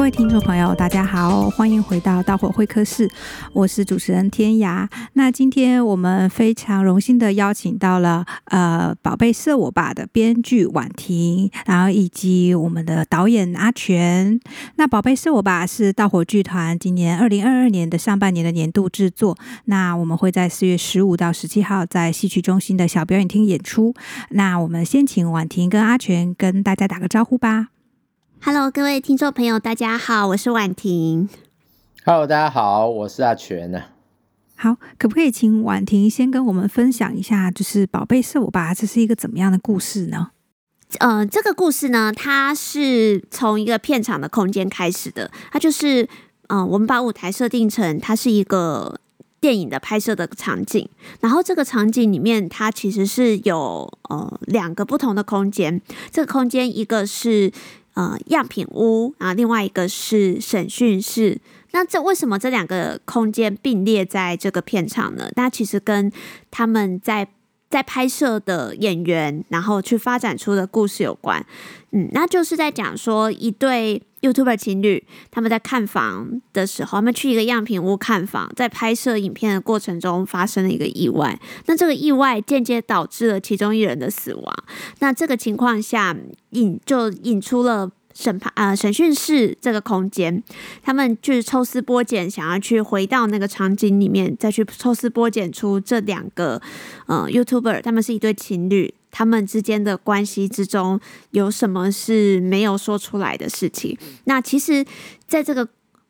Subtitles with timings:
[0.00, 3.06] 各位听众朋友，大家好，欢迎回到大火会客室，
[3.52, 4.88] 我是主持人天涯。
[5.12, 14.40] 那今天我们非常荣幸的邀请到了呃，宝贝射我爸的编剧婉婷，然后以及我们的导演阿全。
[14.76, 19.36] 那宝贝射我爸是大火剧团今年二零二二年的上半年的年度制作。
[19.66, 23.94] 那我们会在四月十五到十七号在戏曲中心的小表演厅演出。
[24.30, 27.68] 那我们先请婉婷跟阿全跟大家打个招呼吧。
[28.42, 31.28] Hello，各位听众朋友，大家好，我是婉婷。
[32.06, 33.82] Hello，大家好，我是阿全呢。
[34.56, 40.30] 好，可不可以请婉婷先跟我们分享一下，就是《宝贝是我吧》这是一个怎么样的故事呢？
[41.00, 45.30] 呃，这个故事呢，它是从一个片场的空间开始的。
[45.52, 46.04] 它就是，
[46.48, 48.98] 嗯、呃，我们把舞台设定成它是一个
[49.38, 50.88] 电影的拍摄的场景，
[51.20, 55.82] 然后这个场景里面，它其实是有呃两个不同的空间。
[56.10, 57.52] 这个空间一个是。
[57.94, 61.40] 呃，样品屋啊，另外一个是审讯室。
[61.72, 65.30] 那这为什么这两个空间并列在这个片场呢？
[65.36, 66.10] 那其实跟
[66.50, 67.28] 他们在
[67.70, 71.46] 在拍摄的演员，然后去发展出的故事有关。
[71.92, 81.40] 嗯，那就是在讲说一对 YouTuber 情侣，他们在看房的时候，他们去一个样品屋看房，在拍摄影片的过程中发生了一个意外。
[81.66, 84.54] 那这个意外间接导致了其中一人的死亡。
[84.98, 86.16] 那这个情况下
[86.50, 87.92] 引就引出了。
[88.14, 90.42] 审判啊，审讯室这个空间，
[90.82, 96.60] 他们就是抽丝剥茧，想要去回到那个场景里面，再去抽丝剥茧出这两个
[97.06, 103.96] 呃 YouTuber，他们是一对情侣，他们之间的关系之中有什么是没有说出来的事情？
[104.24, 104.84] 那其实，
[105.26, 105.68] 在这个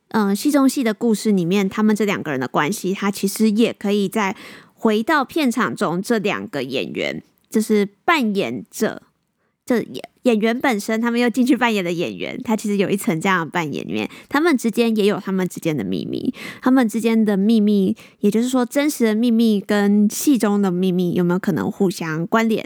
[0.08, 4.34] 嗯戏中戏的故事里面，他们这两个人的关系，他其实也可以再
[4.74, 9.02] 回到片场中，这两个演员就是扮演者。
[9.76, 22.64] 演演员本身，他们又进去扮演的演员，他其实有一层这样的扮演里面，他们之间也有他们之间的秘密，他们之间的秘密，也就是说，真实的秘密跟戏中的秘密有没有可能互相关联？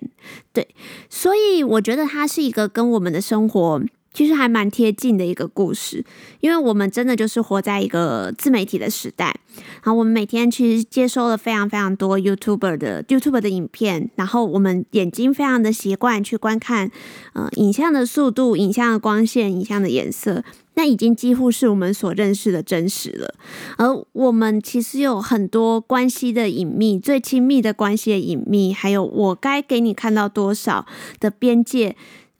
[0.53, 0.69] 对，
[1.09, 3.83] 所以我觉得它是一个跟我们的生活。
[4.15, 6.05] 其实还蛮贴近的一个故事，
[6.41, 9.37] 因为我们真的就是活在一个自媒体的时代，
[9.83, 16.91] 然后我们每天其实接收了非常非常多 YouTuber 的 YouTuber 的影片，然后我们眼睛非常的习惯去观看，
[17.33, 20.45] 呃，影像的速度、影像的光线、影像的颜色，
[20.75, 23.35] 那已经几乎是我们所认识的真实了。
[23.77, 30.87] 而我们其实有很多关系的隐秘，最亲密的关系的隐秘，还有我该给你看到多少
[31.19, 31.97] 的边界。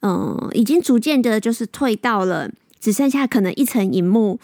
[0.07, 4.39] 嗯，已经逐渐的，就是退到了只剩下可能一层荧幕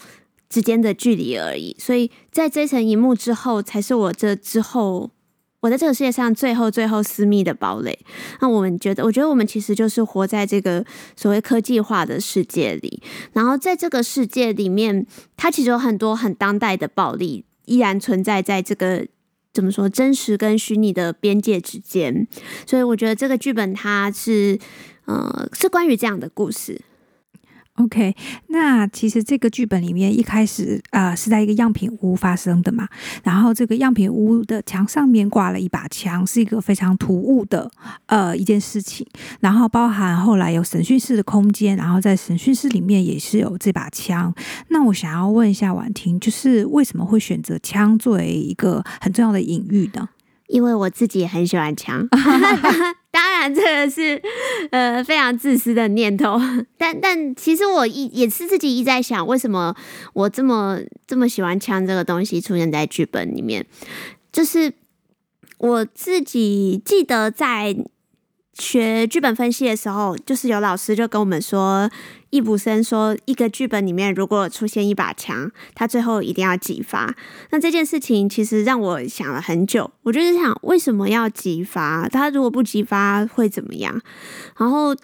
[0.49, 1.75] 之间的距离而已。
[1.77, 5.11] 所以在这层荧幕之后，才是我这之后，
[5.59, 7.99] 我在这个世界上最后最后私密的堡垒。
[8.39, 10.83] 那我们觉得，我觉得我们其实就是活在这个
[11.15, 12.99] 所谓科技化的世界里。
[13.33, 15.05] 然后在这个世界里面，
[15.37, 19.05] 它其实有很多很当代的暴力，依然存在在这个
[19.53, 22.27] 怎么说真实跟虚拟的边界之间。
[22.65, 24.57] 所以我觉得这个剧本它是。
[25.05, 26.81] 呃，是关于这样的故事。
[27.75, 28.13] OK，
[28.47, 32.87] 那其实这个剧本里面一开始啊、呃、是在一个样品屋发生的嘛，
[33.23, 37.71] 然后这个样品屋的墙上面挂了一把枪，是一个非常突兀的
[38.07, 39.07] 呃一件事情。
[39.39, 44.31] 然后包含后来有审讯室的空间，然后在审讯室里面也是有这把枪。
[44.67, 50.09] 那我想要问一下婉婷，就是为什么会选择枪作为一个很重要的隐喻呢？
[50.51, 52.07] 因为我自己也很喜欢枪，
[53.09, 54.21] 当然这个是
[54.71, 56.39] 呃非常自私的念头，
[56.77, 59.75] 但但其实我一也是自己一直在想，为什么
[60.13, 63.65] 我这么这么喜欢枪这个东西出现在剧本里面，
[64.31, 64.73] 就是
[65.57, 67.75] 我自己记得在。
[68.53, 71.89] 学剧本分析的时候，就是有老师就跟我们说，
[72.31, 77.15] 易卜生说，一个剧本里面如果出现一把枪，他最后一定要击发。
[77.51, 82.07] 那这件事情其实让我想了很久，我就是想，为什么要击发？
[82.09, 83.99] 他如果不击发会怎么样？
[84.57, 84.95] 然后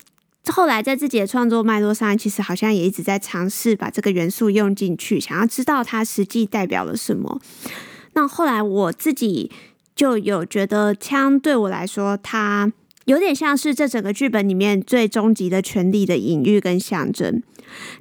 [0.48, 7.40] 后来在自己的创作脉络上，其实好像也一直在尝试把这个元素用进去，想要知道它实际代表了什么。
[8.14, 9.50] 那后来我自己
[9.96, 12.74] 就有觉得，枪对我来说，它。
[13.08, 17.42] 有点像是这整个剧本里面最终极的权力的隐喻跟象征，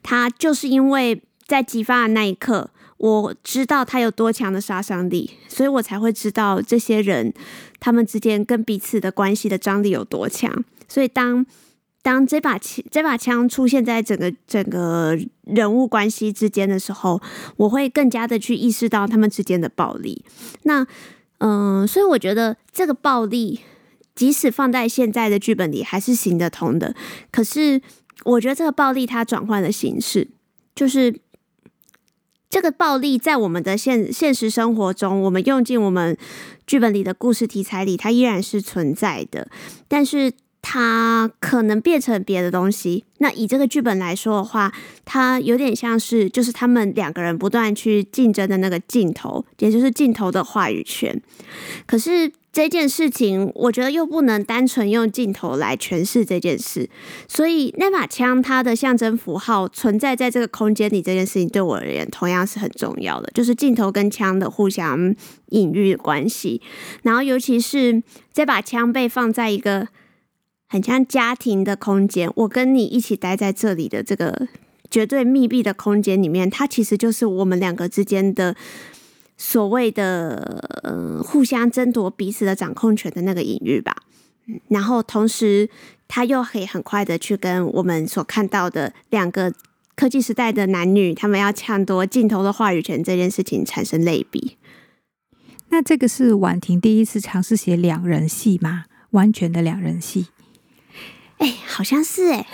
[0.03, 7.32] 它就是因为在激发的那一刻，我知道它有多强的杀伤力，所以我才会知道这些人
[7.79, 10.64] 他们之间跟彼此的关系的张力有多强。
[10.88, 11.47] 所以当
[12.02, 17.23] 当这把枪这把枪出现在整个整个人物关系之间的时候，
[17.59, 20.25] 我会更加的去意识到他们之间的暴力。
[20.64, 20.85] 那
[21.38, 23.61] 嗯、所以我觉得这个暴力。
[24.16, 26.96] 即使放在现在的剧本里，还是行得通的。
[27.30, 27.80] 可是，
[28.24, 30.28] 我觉得这个暴力它转换了形式，
[30.74, 31.20] 就是
[32.48, 36.16] 这个暴力在我们的现现实生活中，我们用进我们
[36.66, 39.48] 剧本里的故事题材里，它依然是存在的，
[39.86, 40.32] 但是
[40.62, 43.04] 它可能变成别的东西。
[43.18, 44.72] 那以这个剧本来说的话，
[45.04, 51.20] 它有点像是就是他们两个人不断去竞争的那个镜头，也就是镜头的话语权。
[51.86, 52.32] 可是。
[52.56, 56.88] 这件事情，我觉得又不能单纯用镜头来诠释这件事，
[57.29, 65.14] 所以那把枪它的象征符号存在在这个空间里，这件事情对我而言同样是很重要的，就是镜头跟枪的互相
[65.50, 66.62] 隐喻关系。
[67.03, 69.88] 然后，尤其是这把枪被放在一个
[70.67, 74.49] 很像家庭的空间，我跟你一起待在这里的这个
[74.91, 78.56] 绝对密闭的空间里面，它其实就是我们两个之间的。
[79.37, 83.94] 所谓的呃，互相争夺彼此的掌控权的那个隐喻吧，
[84.69, 85.69] 然后同时
[86.09, 89.53] 他又可以很快的去跟我们所看到的两个
[89.94, 94.56] 科技时代的男女，他们要抢夺镜头的话语权这件事情产生类比。
[95.69, 98.85] 那这个是婉婷第一次尝试写两人戏吗？
[99.11, 100.29] 完全的两人戏？
[101.38, 102.47] 哎，好像是哎。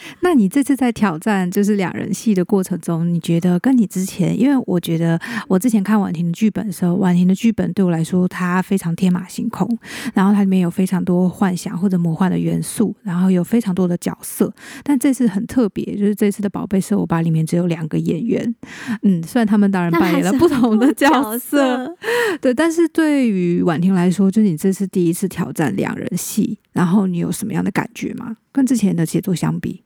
[0.20, 9.68] 那你这次在挑战就是两人戏的过程中，你觉得跟你之前，因为我觉得我之前看婉婷的剧本的时候，婉婷的剧本对我来说，它非常天马行空，
[10.14, 14.52] 然后它里面有非常多幻想或者魔幻的元素，然后有非常多的角色。
[14.82, 18.54] 但这次很特别，就是这次的《宝贝色我爸》里面只有两个演员，
[19.02, 21.08] 嗯，虽然他们当然扮演了不同的角
[21.38, 21.96] 色，角色
[22.40, 28.36] 对，但是对于婉婷来说，就是你这次第一次挑战两人戏，然后你有什么样的感觉吗？
[28.52, 29.82] 跟之前的写作相比？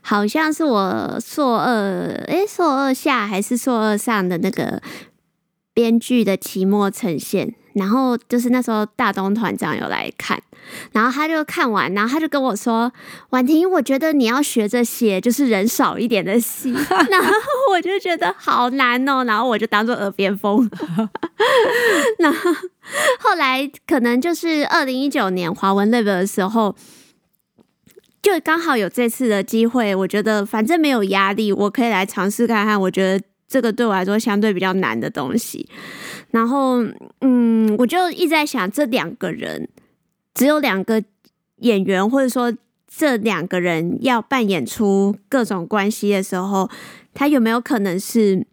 [0.00, 4.80] 好像是我硕二，诶，硕二下还是硕二上的那个
[5.72, 10.40] 编剧的期末呈现，然后就是那时候大东团长有来看，
[10.92, 12.92] 然后他就看完，然后他就跟我说
[13.30, 16.72] ：“婉婷，我觉得你要学着写，就是人少一点的戏。
[17.10, 17.32] ”然后
[17.72, 20.68] 我就觉得好难哦，然后我就当做耳边风。
[22.18, 22.52] 然后
[23.20, 26.74] 后来可能就是二零一九年华文 level 的时候。
[28.22, 32.80] 就刚好有这次的机会，我觉得反正没有压力，我可以来尝试看看。
[32.80, 35.68] 我觉得这个对我来说相对比较难的东西。
[36.30, 36.84] 然后，
[37.20, 39.68] 嗯，我就一直在想，这两个人
[40.34, 41.02] 只有两个
[41.56, 46.70] 演员，或者说这两个人要扮演出各种关系的时候，
[47.12, 48.46] 他有没有可能是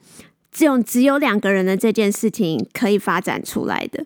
[0.51, 4.04] 这种只有两个人的这件事情可以发展出来的？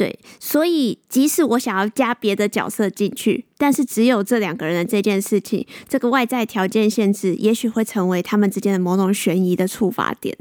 [0.00, 10.34] 对，所以即使我想要加别的角色进去，但是只有这两个人的这件事情，这个外在条件限制，也许会成为他们之间的某种悬疑的触发点。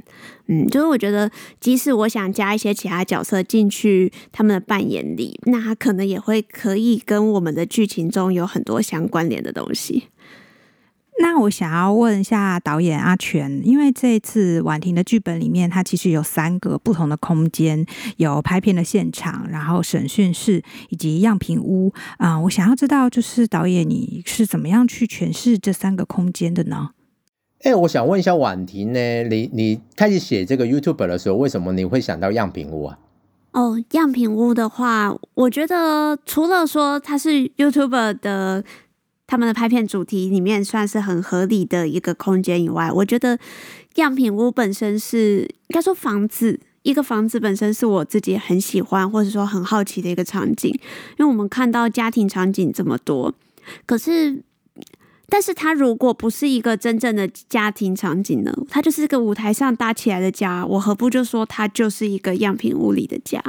[0.47, 1.29] 嗯，就是我觉得，
[1.59, 10.05] 即使我想加一些其他角色进去他们的扮演里，那他可能也会可以跟我们的剧情中有很多相关联的东西。
[11.21, 17.85] 那我想要问一下导演阿全，因为这次婉婷的剧本里面，它其实有三个不同的空间，
[18.15, 22.41] 有拍片的现场，然后审讯室以及样品屋啊、呃。
[22.43, 26.91] 我想要知道，就是导演你是怎么样去诠释这三个空间的呢？
[27.63, 32.97] 哎，我想问一下婉婷呢，你你开始写这个 YouTube 的时候，为什么你会想到样品屋啊？
[33.51, 38.63] 哦，样品屋的话，我觉得除了说它是 YouTuber 的。
[39.29, 43.37] 他们的拍片主题里面算是很合理的一个空间以外，我觉得
[43.93, 53.31] 样品屋本身是应该说房子，一个房子本身是我自己很喜欢或者说很好奇的一个场景，因为我们看到家庭场景这么多，
[53.85, 54.41] 可是，
[55.27, 58.51] 但是它如果不是一个真正的家庭场景呢？
[58.67, 63.39] 它就是一个舞台上搭起来的家，我何不就说它就是一个样品屋里的家？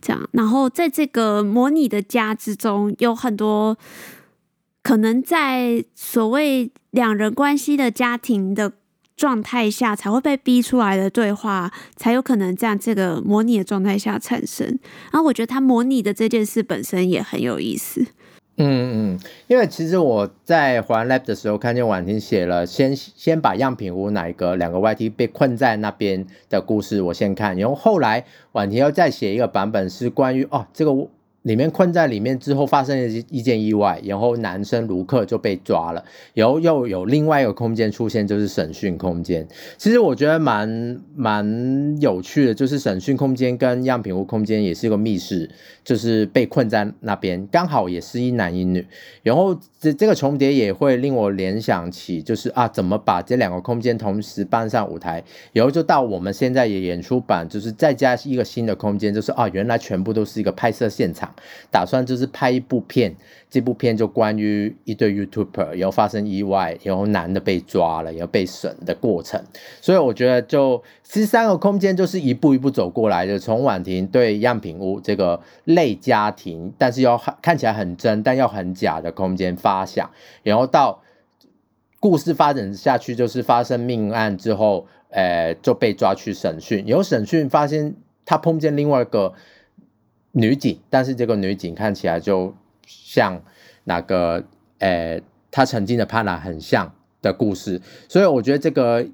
[0.00, 3.76] 这样，然后在这个模拟的家之中，有很多。
[4.82, 8.72] 可能在所谓两人关系的家庭的
[9.14, 14.66] 状态下，才会被逼出来的对话，才有可能在这个模拟的状态下产生。
[15.12, 18.06] 然后我觉得他模拟的这件事本身也很有意思。
[18.56, 31.08] 嗯嗯，因为其实我在华 lab 的时候看见婉婷写了，先先把样品屋哪一个两个 YT 被困在那边的故事我先看，然后后来婉婷要再写一个版本是关于哦这个。
[31.42, 36.04] 里面困在里面之后发生了一件意外，然后男生卢克就被抓了，
[36.34, 39.48] 然后又有另外一个空间出现，就是审讯空间。
[39.78, 45.48] 其实我觉得蛮蛮有趣的，就是审讯空间跟样品屋空间也是一个密室，
[45.82, 48.86] 就是被困在那边，刚好也是一男一女。
[49.22, 61.29] 然后这这个重叠也会令我联想起，就是啊，怎么把这两个空间同时搬上舞台，然后就到我们现在也演出版，就是再加一个新的空间，就是啊，原来全部都是一个拍摄现场。
[61.70, 63.14] 打算就是拍一部片，
[63.48, 69.42] 这部片就关于一对 YouTuber，然后发生意外，然后男的被抓了，然后被审的过程。
[69.80, 80.10] 所以我觉得就其实三个空间就是一步一步走过来的，从婉婷对样品屋这个类家庭，但是要看起来很真，但要很假的空间发想，
[80.42, 81.02] 然后到
[81.98, 84.86] 故事发展下去，就是发生命案之后。
[85.12, 89.32] 呃，就被抓去审讯，有审讯发现他碰见另外一个
[90.32, 92.54] 女警，但是这个女警看起来就
[92.86, 93.42] 像
[93.84, 94.44] 那个
[94.78, 95.20] 呃，
[95.50, 99.06] 她曾经的帕娜很像的故事，所以我觉得这个。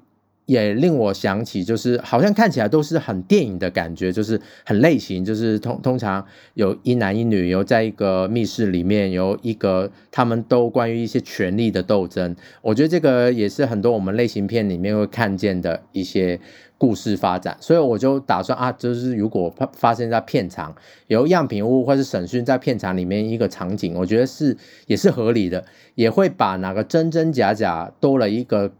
[0.47, 12.33] 也令我想起，就是好像看起来都是很电影的感觉，就是很类型，就是通通常有一男一女，有在一个密室里面，有一个他们都关于一些权力的斗争。
[12.61, 16.39] 我觉得这个也是很多我们类型片里面会看见的一些
[16.77, 17.57] 故事发展。
[17.59, 20.73] 所以我就打算啊，就是如果发发生在片场，
[21.07, 28.71] 有样品屋或是审讯在片场里面一个场景，我觉得是也是合理的，也会把哪个真真假假多了一个。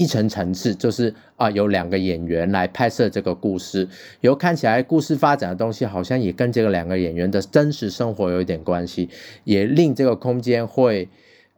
[0.00, 3.86] 一层层次，就是啊，有两个演员来拍摄这个故事，
[4.22, 9.10] 有看起来故事发展的东西，好像也跟这个两个演员的真实生活有一点关系，
[9.44, 11.06] 也令这个空间会，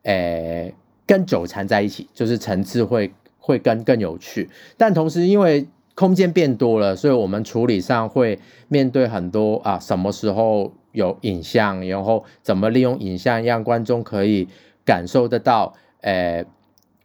[0.03, 0.75] 诶、呃，
[1.07, 4.51] 更纠缠在一起，就是层次会会更更有趣。
[4.77, 14.49] 但同时，因为空间变多了，所以我们处理上会面对很多啊，什么时候有影像，然后怎么利用影像让观众可以
[14.85, 16.47] 感受得到，诶、呃。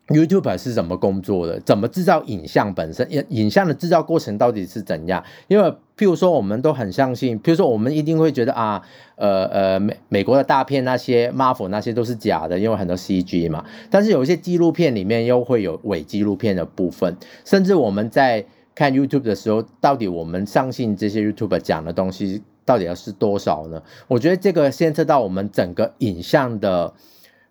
[0.08, 1.60] YouTuber 是怎么工作的？
[1.60, 3.12] 怎么制造影像本身？
[3.12, 5.22] 影影像的制造过程到底是怎样？
[5.50, 8.82] 因为譬如说，我们都很相信，譬如说，我们一定会觉得啊，
[9.16, 13.66] 呃呃，美美国的大片那些 Marvel 那些都是假的，因为很多 CG 嘛。
[13.90, 23.84] 但是有一些纪录片里面又会有伪纪录片的部分，甚至我们在看 YouTube 的时候，到底我们相信这些 YouTuber 讲的东西到底要是多少呢？
[24.08, 26.94] 我觉得这个牵扯到我们整个影像的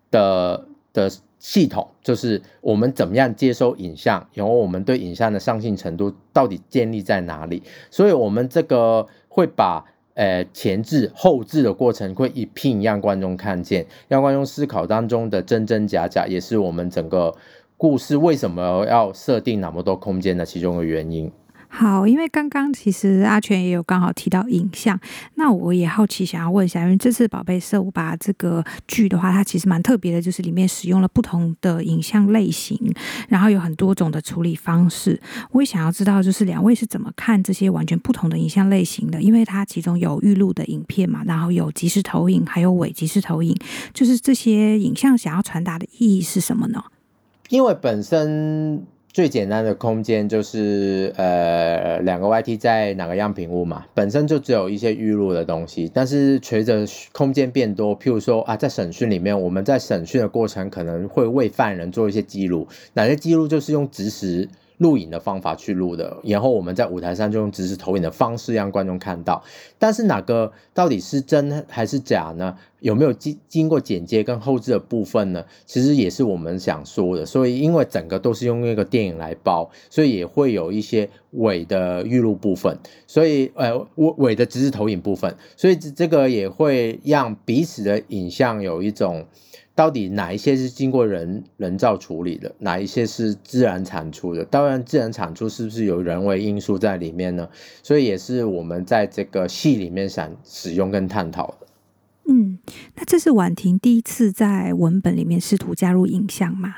[0.09, 1.11] 的的。
[1.39, 7.61] 系统就是我们怎么样接收影像，然后我们对影像的上信程度到底建立在哪里？
[7.91, 17.35] 所以，我们这个会把呃前置、后置的过程会一并让观众看见，让观众思考当中的真真假假，也是我们整个
[17.77, 21.31] 故事为什么要设定那么多空间的其中的原因。
[21.69, 24.99] 好，因为刚刚其实阿全也有刚好提到影像，
[25.35, 32.79] 那我也好奇想要问一下，因为这次《宝贝色舞吧》这个剧的话，它其实蛮特别的，就是里面使用了不同的影像类型，
[33.27, 35.21] 然后有很多种的处理方式。
[35.51, 39.21] 我也想要知道，就是两位是怎么看这些完全不同的影像类型的？
[39.21, 43.55] 因为它其中有预录的影片嘛，然后有即时投影，还有伪即时投影，
[43.93, 46.83] 就是这些影像想要传达的意义是什么呢？
[47.49, 48.87] 因为本身。
[49.17, 55.89] 最简单的空间就是呃两个 YT 在哪个样品屋嘛，本身就只有一些预录的东西。
[55.91, 64.47] 但是随着空间变多，譬如说啊，在审讯里面，我们在审讯的过程可能会为犯人做一些记录，哪些记录就是用直时。
[64.77, 69.43] 录影的方法去录的，然后我们在舞台上就用直时投影的方式让观众看到。
[69.79, 72.55] 但是哪个到底是真还是假呢？
[72.79, 75.45] 有没有经经过剪接跟后置的部分呢？
[75.65, 77.25] 其实也是我们想说的。
[77.25, 82.77] 所以因为整个都是用那个电影来包，所以也会有一些伪的预录部分。
[83.05, 89.25] 所以呃，伪伪的只是投影部分，所以这个也会让彼此的影像有一种。
[89.75, 94.43] 到底哪一些是经过人人造处理的，哪一些是自然产出的？
[94.43, 97.47] 当然，自然产出是不是有人为因素在里面呢？
[97.83, 101.66] 所以也是我们在这个戏里面想使用跟探讨的。
[102.67, 106.75] 嗯，那这是婉婷第一次在文本里面试图加入影像吗？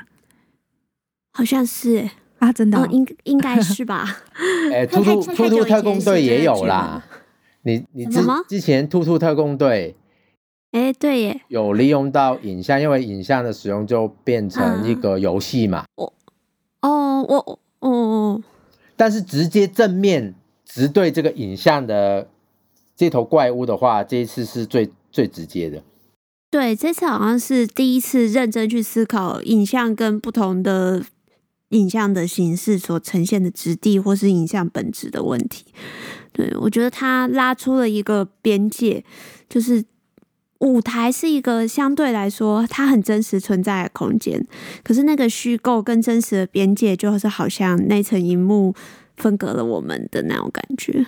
[1.32, 4.04] 好像是啊，真的、哦哦，应应该是吧？
[4.72, 7.04] 哎、 欸，兔兔兔兔特工队也有啦。
[7.62, 9.94] 你你之之前兔兔特工队。
[10.72, 15.84] 哎，对耶，有利用到影像，因为影像的使用就变成一个游戏嘛。
[15.96, 16.12] 我、
[16.82, 18.42] 嗯，哦，我，哦，
[18.94, 20.32] 但是直接正面
[20.64, 22.28] 直对这个影像的
[22.94, 25.82] 这头怪物的话，这一次是最最直接的。
[26.50, 31.04] 对，这次好像是第一次认真去思考影像跟不同的
[31.70, 35.66] 影像的形式所呈现的质地，或是影像本质的问题。
[36.32, 39.04] 对，我觉得他拉出了一个边界，
[39.48, 39.84] 就是。
[40.60, 44.46] 舞台是一个相对来说它很真实存在的空间，
[44.84, 48.74] 可是那个虚构跟真实的边界，就是好像那层荧幕
[49.16, 51.06] 分隔了我们的那种感觉。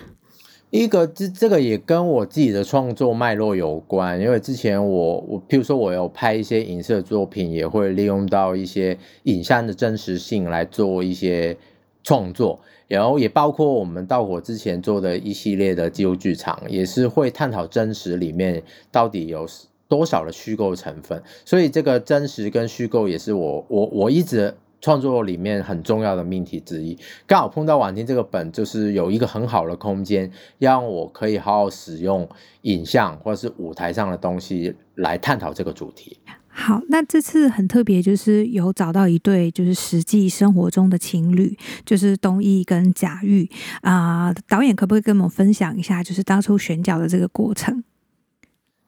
[0.73, 11.55] 一个这这个也跟我自己的创作脉络有关，因为之前我我譬如说我有拍一些影视作品，也会利用到一些影像的真实性来做一些
[12.03, 19.47] 创作，然后也包括我们到火之前做的一系列的纪录剧场，也是会探讨真实里面到底有
[19.87, 21.21] 多少的虚构成分。
[21.45, 24.55] 所以这个真实跟虚构也是我我我一直。
[24.83, 32.27] 创作里面很重要的命题之一，刚好碰到婉婷这个本，就是有一个很好的空间，让我可以好好使用
[32.63, 36.17] 影像或者是舞台上的东西来探讨这个主题。
[36.49, 43.49] 好，那这次很特别，就是有找到一对就是实际生活中的情侣，就是东艺跟贾玉
[43.81, 47.81] 啊、呃，导演可不可以跟我们分享一下，就是当初选角的这个过程？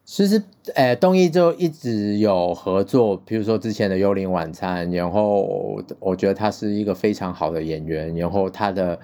[0.06, 0.40] 其实，
[0.76, 9.00] 诶，东奕就一直有合作，比如说之前的《幽灵晚餐》，然后我觉得他是一个非常好的演员，然后他的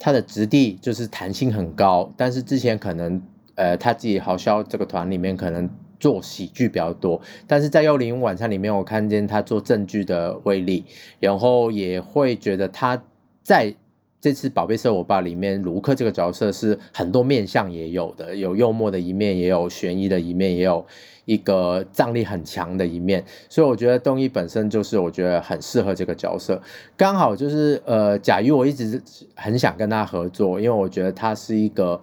[0.00, 3.22] 他的质地就是弹性很高，但是之前可能，
[3.54, 10.84] 呃，他自己好笑这个团里面可能做喜剧比较多，但是在《幽灵晚餐》里面，我看见他做正剧的威力，
[11.20, 13.00] 然后也会觉得他
[13.44, 13.76] 在。
[14.20, 20.84] 这次《宝贝色我爸》里面，卢克这个角色是很多面相也有的，有幽默的一面，也有悬疑的一面，也有
[21.24, 23.24] 一个张力很强的一面。
[23.48, 26.60] 所以我觉得东一本身就是我觉得很适合这个角色。
[26.98, 29.00] 刚好就是呃，贾玉我一直
[29.34, 31.98] 很想跟他合作，因为我觉得他是一个，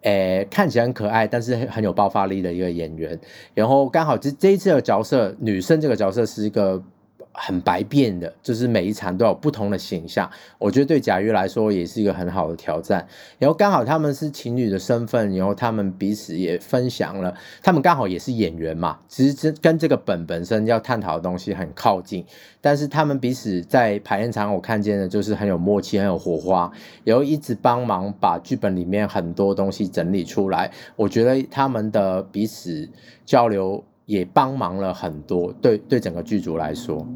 [0.00, 3.16] 诶，看起来很可爱，但是很有爆发力的一个演员。
[3.54, 6.82] 然后刚好这这一次的角色，女生这个角色是一个。
[7.32, 10.30] 很百变的，就是每一场都有不同的形象。
[10.58, 13.06] 我觉得对贾玉来说也是一个很好的挑战。
[13.38, 18.98] 然后刚好他们是情侣的身份，然后他们彼此也分享了，他们刚好也是演员嘛。
[19.08, 22.24] 其实跟这个本本身要探讨的东西很靠近，
[22.60, 26.70] 但是他们彼此在排练场我看见的就是很有默契，很有火花，
[27.04, 30.70] 然后一直帮忙把剧本里面很多东西整理出来。
[30.96, 32.88] 我觉得他们的彼此
[33.24, 37.06] 交流也帮忙了很多，对对整个剧组来说。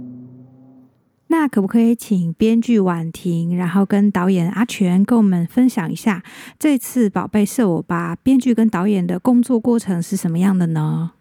[1.28, 6.22] 那可不可以请编剧婉婷，然后跟导演阿全跟我们分享一下
[6.56, 11.12] 这次《宝贝是我爸》编剧跟导演的工作过程是什么样的呢？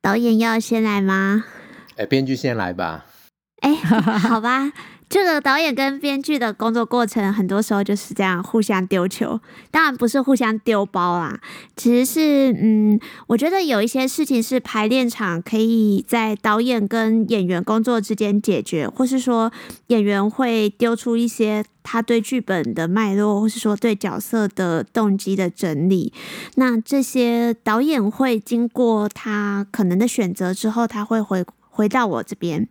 [0.00, 1.44] 导演要先来吗？
[1.96, 3.06] 哎，编剧先来吧。
[3.60, 4.72] 哎，好吧。
[5.14, 11.38] 这个导演跟编剧的工作过程，很多时候就是这样互相丢球，当然不是互相丢包啦。
[11.76, 12.98] 其实是，嗯，
[13.28, 19.52] 我觉得有一些事情是排练场可以在导演跟演员工作之间解决，或是说
[19.86, 26.12] 演员会丢出一些他对剧本的脉络，或是说对角色的动机的整理。
[26.56, 31.44] 那这些导演会经过他可能的选择之后，他会回。
[31.74, 32.68] 回到我这边，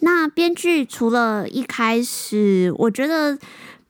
[0.00, 3.38] 那编剧除了一开始，我觉得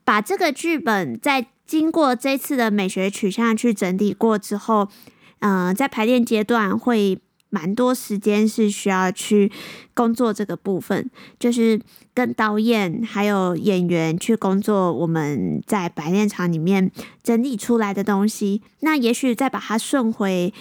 [0.03, 4.87] 把这个剧本在经过这次的美学取向去整理过之后，
[5.39, 7.17] 嗯、在排练阶段会
[7.49, 9.51] 蛮多时间是需要去
[9.95, 11.81] 工作这个部分，就是
[12.13, 16.91] 跟导演还有演员去工作，我们在排练场里面
[17.23, 20.53] 整理出来的东西，那也许再把它顺回。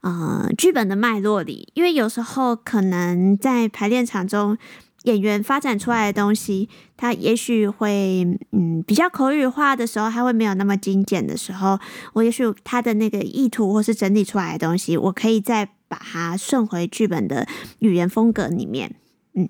[0.00, 4.56] 呃，剧本的脉络里，因为有时候可能在排练场中，
[5.02, 11.78] 演员发展出来的东西，他也许会嗯比较口语化的时候，他会没有那么精简的时候，
[12.12, 17.48] 我也许他的那个意图或是整理出来的东西，我可以再把它顺回剧本的
[17.80, 18.94] 语言风格里面。
[19.34, 19.48] 嗯，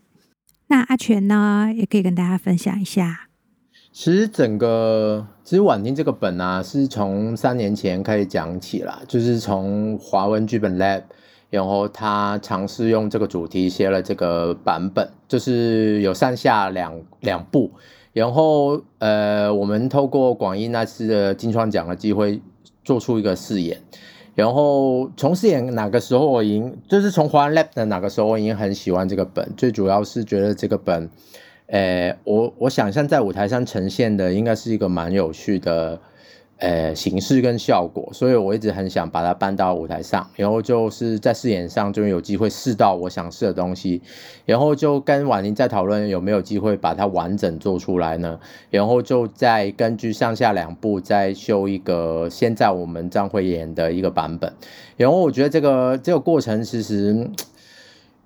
[0.69, 3.28] 那阿全呢，也可以跟大家分享一下。
[3.99, 11.03] 其实整个其实婉婷这个本啊，是从三年前开始讲起啦，就是从华文剧本 Lab，
[11.51, 17.73] 然后他尝试用这个主题写了这个版本，就是有上下两两部，
[18.13, 22.41] 然后呃，我们透过广义那次的金创奖的机会，
[22.85, 23.83] 做出一个试演，
[24.37, 31.11] 然后从试演哪个时候我已经，就是从华文 Lab 的哪个时候我已经很喜欢这个本，最主要是觉得这个本。
[31.69, 36.01] 诶，我我想象在舞台上呈现的应该是一个蛮有趣的，
[36.61, 44.01] 诶形式跟效果，所以我一直很想把它搬到舞台上，然后就是在试演上就有机会试到我想试的东西，
[44.47, 54.51] 然后就跟婉玲在讨论有没有机会把它完整做出来呢，然后就再根据上下两部再修一个现在我们将会演的一个版本，
[54.97, 57.29] 然后我觉得这个这个过程其实。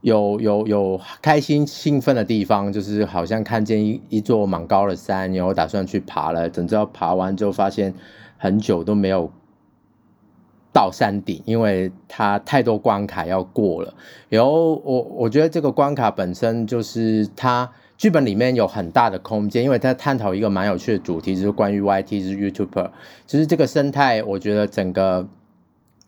[0.02, 7.94] 有有有开心兴奋的地方，就是好像看见一一座蛮高的山，然后打算去爬了，等到爬完之后，发现
[8.36, 9.30] 很久都没有
[10.72, 13.94] 到山顶，因为它太多关卡要过了。
[14.28, 22.90] 然后我我觉得这个关卡本身就是它剧本里面有很大的空间，因为它探讨一个蛮有趣的主题，就是关于 YT，就是 YouTuber，
[23.26, 25.28] 就是这个生态，我觉得整个。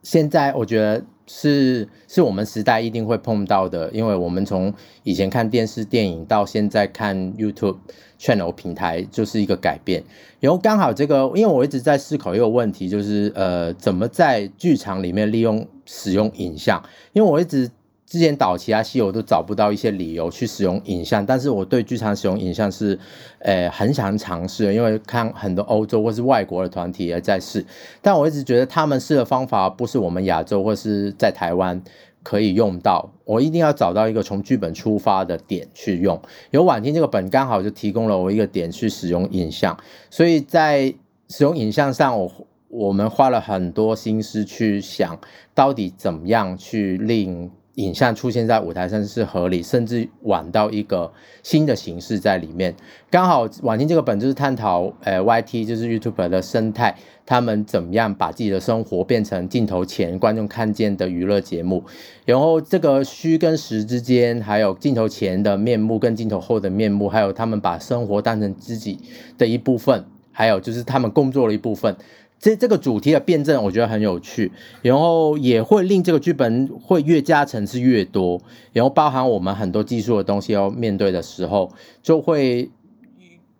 [0.02, 7.76] 现在我觉得是是我们时代一定会碰到的，因为我们从以前看电视电影到现在看 YouTube
[8.18, 10.02] channel 平台，就是一个改变。
[10.40, 16.82] 然后刚好这个，因为我一直在思考一个问题，就是呃，怎么在剧场里面利用使用影像？
[17.12, 17.70] 因为我一直。
[18.14, 22.96] 之前导其他戏，我都找不到一些理由去使用影像，但是我对剧场使用影像是，
[23.40, 27.66] 呃，很想尝试，因为看很多欧洲或是外国的团体也在试，
[28.00, 31.82] 但我一直觉得他们试的方法不是我们亚洲或是在台湾
[32.22, 36.22] 可以用到，我一定要找到一个从剧本出发的点去用。
[36.52, 39.76] 有婉婷这个本刚好就提供了我一个点去使用影像，
[40.08, 40.94] 所以在
[41.28, 42.30] 使用影像上，我
[42.68, 45.18] 我们花了很多心思去想
[45.52, 47.50] 到底怎么样去令。
[47.74, 52.74] 影像出现在舞台上是合理，甚至玩到一个新的形式在里面。
[53.10, 61.82] 刚好婉婷这个本就是探讨，呃，YT 就是 YouTube 的生态，他们怎么样把自己的生活变成镜头前观众看见的娱乐节目。
[62.24, 69.00] 然后这个虚跟实之间，还有镜头前的面目跟镜头后的面目，还有他们把生活当成自己
[69.36, 71.96] 的一部分，还有就是他们工作的一部分。
[72.44, 74.52] 这这个主题的辩证，我觉得很有趣，
[74.82, 78.38] 然后也会令这个剧本会越加层次越多，
[78.74, 82.70] 然后包含我们很多技术的东西要面对的时候，就会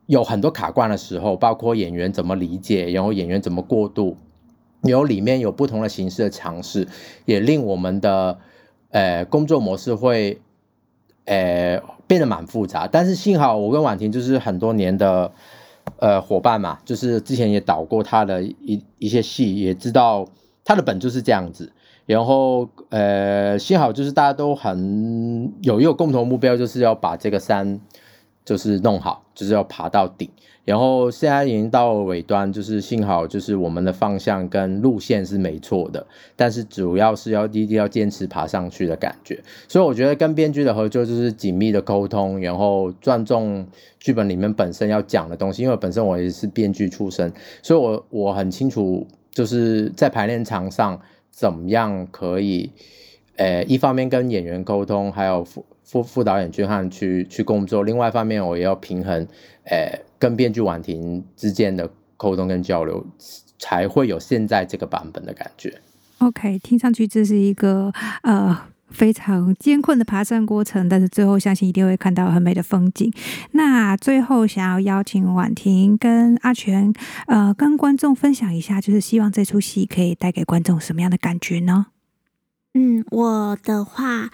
[0.05, 4.19] 有很多卡关的时候，包括演员怎么理解，然后演员怎么过渡，
[4.83, 6.87] 然后里面有不同的形式的尝试，
[7.25, 8.39] 也令我们的
[8.91, 10.43] 呃工作模式会
[11.25, 12.87] 呃变得蛮复杂。
[12.87, 15.33] 但是幸好我跟婉婷就是很多年的。
[15.99, 20.27] 呃，伙伴嘛，就是之前也导过他的一一些戏，也知道
[20.65, 21.73] 他的本就是这样子。
[22.07, 27.81] 然后，呃，幸好就是大家都很有一个共同目标，就是要把这个山
[28.45, 30.29] 就是弄好，就是要爬到顶。
[30.65, 39.39] 然后现在已经到了尾端，就是幸好就是我们的方向跟路线是没错的，但是主要是要滴滴要坚持爬上去的感觉。
[39.69, 43.67] 所以我觉得跟编剧的合作就是紧密的沟通，然后尊重
[43.99, 45.63] 剧本里面本身要讲的东西。
[45.63, 47.31] 因为本身我也是编剧出身，
[47.63, 50.99] 所以我我很清楚就是在排练场上
[51.31, 52.71] 怎么样可以，
[53.37, 59.29] 呃，一方面跟演员沟通，还有副副副导演君汉去去工作，另外一方面我也要平衡，
[59.65, 60.01] 呃。
[60.25, 63.07] 跟编剧婉婷之间的沟通跟交流，
[63.59, 65.83] 才会有现在这个版本的感觉。
[66.17, 68.59] OK，听上去这是一个呃
[68.89, 73.13] 非常艰困的爬山过程，但是最后相信一定会看到很美的风景。
[73.51, 76.91] 那最后想要邀请婉婷跟阿全，
[77.27, 81.89] 呃，跟观众分享一下，就是希望这出戏可以带给观众什么样的感觉呢？
[82.73, 84.31] 嗯，我的话。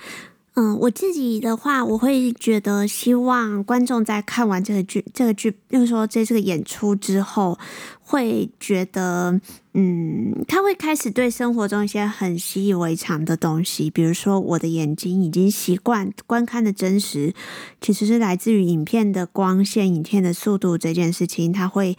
[0.61, 7.59] 嗯，我自己的话，我会觉得希望观众在看完这个剧、这个剧，就是说这这个演出之后，
[8.03, 9.41] 会觉得，
[9.73, 17.33] 嗯，他会开始对生活中一些很习以为常的东西，比如说我的眼睛已经习惯观看的真实，
[17.81, 21.97] 其实是来自于影片的光线、影片的速度这件事情，他会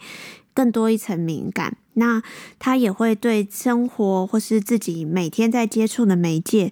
[0.54, 1.76] 更多一层敏感。
[1.94, 2.22] 那
[2.60, 6.70] 他也会对生活或是自己每天在接触的媒介。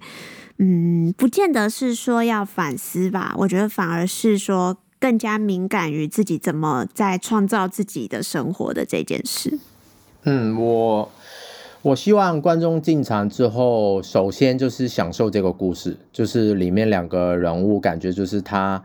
[0.63, 9.57] 嗯，不见得是说要反思吧，我觉得反而是说更加敏感于自己怎么在创造自己的生活的这件事。
[10.21, 11.11] 嗯，我
[11.81, 18.83] 我希望观众进场之后，首先就是享受这个故事，就是里面两个人物，感觉就是他，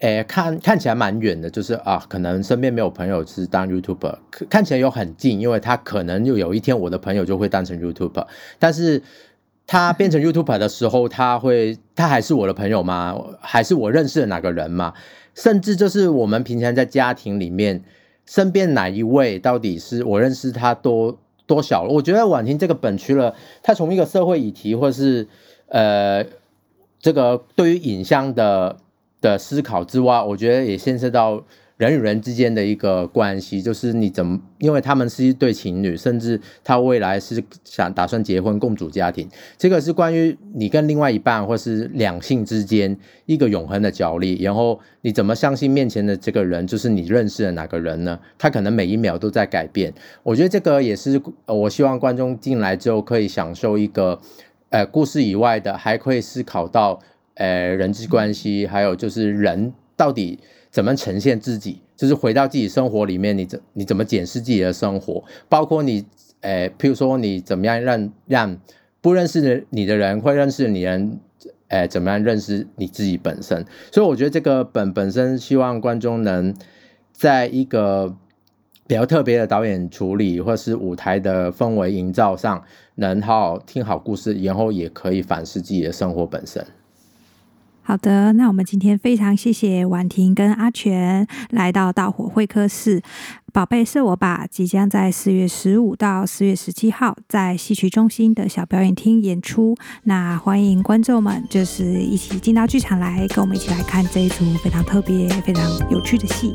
[0.00, 4.18] 诶，看看起来蛮远的，就是啊，可能身边没有朋友是当 YouTuber，
[4.50, 8.26] 看起来又很近，因为他可能又有一天我的朋友就会当成 YouTuber，
[8.58, 9.00] 但是。
[9.66, 13.16] 他变成 YouTuber 的时候，他会，他还是我的朋友吗？
[13.40, 14.92] 还是我认识的哪个人吗？
[15.34, 17.82] 甚至就是我们平常在家庭里面，
[18.26, 21.84] 身边哪一位到底是我认识他多多少？
[21.84, 25.26] 我觉得婉婷这个本区了，他从一个社会议题，或是
[25.68, 26.24] 呃，
[27.00, 28.76] 这个对于影像的
[29.20, 31.44] 的思考之外，我觉得也牵涉到。
[31.82, 44.40] 人与人之间的一个关系，就是你怎么，因为他们是一对情侣，甚至他未来是想打算结婚共组家庭，这个是关于你跟另外一半或是两性之间一个永恒的角力。
[44.40, 48.16] 然后你怎么相信面前的这个人就是你认识的哪个人呢？
[48.38, 49.92] 他可能每一秒都在改变。
[50.22, 54.20] 我觉得这个也是，我希望观众进来之后可以享受一个，
[54.70, 57.00] 呃，故事以外的，还可以思考到，
[57.34, 60.38] 呃，人际关系，还有就是人到底。
[60.72, 66.04] 怎么呈现自己，就是回到自己生活里面，你怎你怎么检视自己的生活，包括你，
[66.40, 68.58] 诶、呃，譬如说你怎么样让让
[69.02, 71.20] 不认识你的人会认识你人，
[71.68, 73.64] 诶、怎么样认识你自己本身。
[73.92, 76.54] 所以我觉得这个本本身希望观众能
[77.12, 78.16] 在一个
[78.86, 86.64] 比较特别的导演处理，或是舞台的氛围营造上，能好好听好故事，然后也可以反思自己的生活本身。
[87.82, 93.00] 好的，那我们今天非常谢谢婉婷跟阿全来到盗火会客室，
[93.52, 99.76] 《宝贝是我吧》即将在四月十五到四月十七号在戏曲中心的小表演厅演出。
[100.04, 106.52] 那欢迎观众们就是一起进到剧场来，跟我们一起来看这一出非常特别、非常有趣的戏。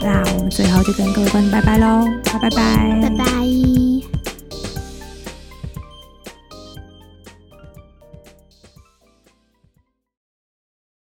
[0.00, 3.00] 那我们最后就跟各位观众拜拜喽，拜拜拜拜。
[3.02, 3.87] 拜拜。